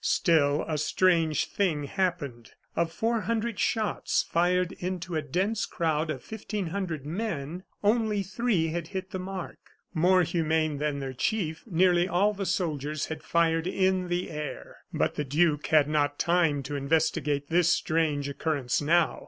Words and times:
Still, 0.03 0.65
a 0.67 0.79
strange 0.79 1.45
thing 1.45 1.83
happened. 1.83 2.53
Of 2.75 2.91
four 2.91 3.21
hundred 3.21 3.59
shots, 3.59 4.25
fired 4.27 4.71
into 4.79 5.15
a 5.15 5.21
dense 5.21 5.67
crowd 5.67 6.09
of 6.09 6.23
fifteen 6.23 6.65
hundred 6.69 7.05
men, 7.05 7.65
only 7.83 8.23
three 8.23 8.69
had 8.69 8.87
hit 8.87 9.11
the 9.11 9.19
mark. 9.19 9.59
More 9.93 10.23
humane 10.23 10.79
than 10.79 11.01
their 11.01 11.13
chief, 11.13 11.65
nearly 11.67 12.07
all 12.07 12.33
the 12.33 12.47
soldiers 12.47 13.05
had 13.09 13.21
fired 13.21 13.67
in 13.67 14.07
the 14.07 14.31
air. 14.31 14.77
But 14.91 15.13
the 15.17 15.23
duke 15.23 15.67
had 15.67 15.87
not 15.87 16.17
time 16.17 16.63
to 16.63 16.75
investigate 16.75 17.49
this 17.49 17.69
strange 17.69 18.27
occurrence 18.27 18.81
now. 18.81 19.19